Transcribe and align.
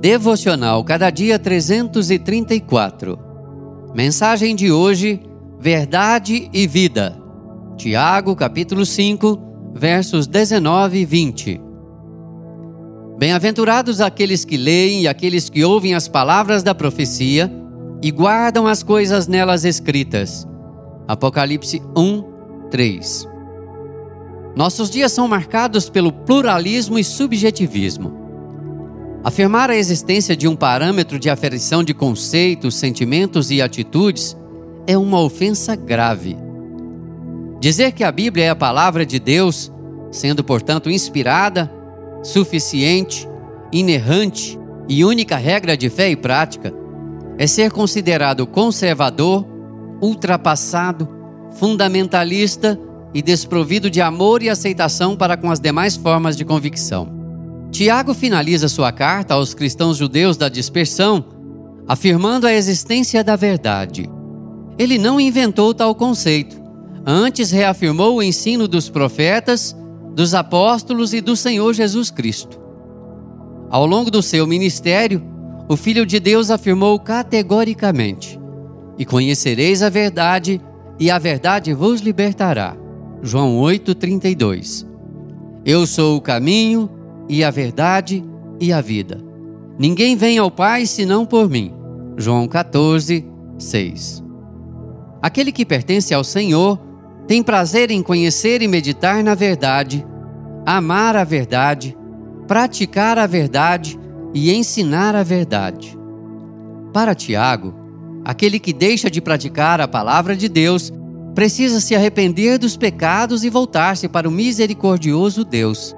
Devocional 0.00 0.82
Cada 0.84 1.08
Dia 1.08 1.38
334. 1.38 3.18
Mensagem 3.94 4.54
de 4.54 4.70
hoje: 4.72 5.20
Verdade 5.58 6.50
e 6.52 6.66
Vida. 6.66 7.16
Tiago, 7.76 8.34
capítulo 8.36 8.84
5, 8.84 9.72
versos 9.74 10.26
19 10.26 10.98
e 10.98 11.04
20. 11.04 11.60
Bem-aventurados 13.18 14.00
aqueles 14.00 14.44
que 14.44 14.56
leem 14.56 15.02
e 15.02 15.08
aqueles 15.08 15.48
que 15.48 15.64
ouvem 15.64 15.94
as 15.94 16.08
palavras 16.08 16.62
da 16.62 16.74
profecia 16.74 17.50
e 18.02 18.10
guardam 18.10 18.66
as 18.66 18.82
coisas 18.82 19.28
nelas 19.28 19.64
escritas. 19.64 20.46
Apocalipse 21.06 21.80
1, 21.96 22.68
3. 22.70 23.28
Nossos 24.56 24.90
dias 24.90 25.12
são 25.12 25.28
marcados 25.28 25.88
pelo 25.88 26.12
pluralismo 26.12 26.98
e 26.98 27.04
subjetivismo. 27.04 28.23
Afirmar 29.24 29.70
a 29.70 29.76
existência 29.76 30.36
de 30.36 30.46
um 30.46 30.54
parâmetro 30.54 31.18
de 31.18 31.30
aferição 31.30 31.82
de 31.82 31.94
conceitos, 31.94 32.74
sentimentos 32.74 33.50
e 33.50 33.62
atitudes 33.62 34.36
é 34.86 34.98
uma 34.98 35.18
ofensa 35.18 35.74
grave. 35.74 36.36
Dizer 37.58 37.92
que 37.92 38.04
a 38.04 38.12
Bíblia 38.12 38.44
é 38.44 38.48
a 38.50 38.54
palavra 38.54 39.06
de 39.06 39.18
Deus, 39.18 39.72
sendo 40.12 40.44
portanto 40.44 40.90
inspirada, 40.90 41.72
suficiente, 42.22 43.26
inerrante 43.72 44.58
e 44.86 45.02
única 45.02 45.38
regra 45.38 45.74
de 45.74 45.88
fé 45.88 46.10
e 46.10 46.16
prática, 46.16 46.70
é 47.38 47.46
ser 47.46 47.72
considerado 47.72 48.46
conservador, 48.46 49.46
ultrapassado, 50.02 51.08
fundamentalista 51.52 52.78
e 53.14 53.22
desprovido 53.22 53.88
de 53.88 54.02
amor 54.02 54.42
e 54.42 54.50
aceitação 54.50 55.16
para 55.16 55.34
com 55.34 55.50
as 55.50 55.58
demais 55.58 55.96
formas 55.96 56.36
de 56.36 56.44
convicção. 56.44 57.23
Tiago 57.74 58.14
finaliza 58.14 58.68
sua 58.68 58.92
carta 58.92 59.34
aos 59.34 59.52
cristãos 59.52 59.96
judeus 59.96 60.36
da 60.36 60.48
dispersão, 60.48 61.24
afirmando 61.88 62.46
a 62.46 62.54
existência 62.54 63.24
da 63.24 63.34
verdade. 63.34 64.08
Ele 64.78 64.96
não 64.96 65.18
inventou 65.18 65.74
tal 65.74 65.92
conceito, 65.92 66.56
antes 67.04 67.50
reafirmou 67.50 68.14
o 68.14 68.22
ensino 68.22 68.68
dos 68.68 68.88
profetas, 68.88 69.76
dos 70.14 70.34
apóstolos 70.34 71.12
e 71.12 71.20
do 71.20 71.34
Senhor 71.34 71.74
Jesus 71.74 72.12
Cristo. 72.12 72.60
Ao 73.68 73.84
longo 73.84 74.08
do 74.08 74.22
seu 74.22 74.46
ministério, 74.46 75.20
o 75.68 75.76
Filho 75.76 76.06
de 76.06 76.20
Deus 76.20 76.52
afirmou 76.52 76.96
categoricamente: 77.00 78.38
E 78.96 79.04
conhecereis 79.04 79.82
a 79.82 79.90
verdade, 79.90 80.60
e 80.96 81.10
a 81.10 81.18
verdade 81.18 81.74
vos 81.74 82.00
libertará. 82.00 82.76
João 83.20 83.58
8:32. 83.58 84.86
Eu 85.64 85.88
sou 85.88 86.18
o 86.18 86.20
caminho, 86.20 86.88
e 87.28 87.42
a 87.42 87.50
verdade 87.50 88.24
e 88.60 88.72
a 88.72 88.80
vida. 88.80 89.18
Ninguém 89.78 90.16
vem 90.16 90.38
ao 90.38 90.50
Pai 90.50 90.86
senão 90.86 91.26
por 91.26 91.48
mim. 91.48 91.72
João 92.16 92.46
14, 92.46 93.26
6. 93.58 94.22
Aquele 95.20 95.50
que 95.50 95.64
pertence 95.64 96.14
ao 96.14 96.22
Senhor 96.22 96.78
tem 97.26 97.42
prazer 97.42 97.90
em 97.90 98.02
conhecer 98.02 98.62
e 98.62 98.68
meditar 98.68 99.24
na 99.24 99.34
verdade, 99.34 100.06
amar 100.66 101.16
a 101.16 101.24
verdade, 101.24 101.96
praticar 102.46 103.18
a 103.18 103.26
verdade 103.26 103.98
e 104.34 104.52
ensinar 104.52 105.16
a 105.16 105.22
verdade. 105.22 105.98
Para 106.92 107.14
Tiago, 107.14 107.74
aquele 108.24 108.58
que 108.58 108.72
deixa 108.72 109.10
de 109.10 109.20
praticar 109.20 109.80
a 109.80 109.88
palavra 109.88 110.36
de 110.36 110.48
Deus 110.48 110.92
precisa 111.34 111.80
se 111.80 111.94
arrepender 111.94 112.58
dos 112.58 112.76
pecados 112.76 113.44
e 113.44 113.50
voltar-se 113.50 114.08
para 114.08 114.28
o 114.28 114.32
misericordioso 114.32 115.44
Deus. 115.44 115.96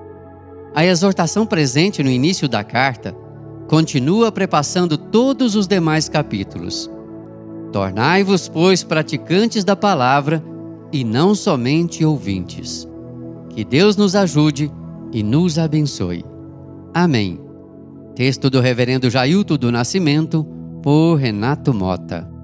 A 0.76 0.84
exortação 0.84 1.46
presente 1.46 2.02
no 2.02 2.10
início 2.10 2.46
da 2.46 2.62
carta 2.62 3.16
continua 3.66 4.30
prepassando 4.30 4.98
todos 4.98 5.56
os 5.56 5.66
demais 5.66 6.06
capítulos. 6.06 6.90
Tornai-vos, 7.72 8.46
pois, 8.46 8.84
praticantes 8.84 9.64
da 9.64 9.74
palavra 9.74 10.44
e 10.92 11.02
não 11.02 11.34
somente 11.34 12.04
ouvintes. 12.04 12.86
Que 13.48 13.64
Deus 13.64 13.96
nos 13.96 14.14
ajude 14.14 14.70
e 15.14 15.22
nos 15.22 15.58
abençoe. 15.58 16.22
Amém. 16.92 17.40
Texto 18.14 18.50
do 18.50 18.60
Reverendo 18.60 19.08
Jailton 19.08 19.56
do 19.56 19.72
Nascimento, 19.72 20.46
por 20.82 21.14
Renato 21.14 21.72
Mota. 21.72 22.35